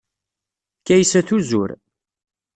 Kaysa 0.87 1.21
tuzur. 1.27 1.69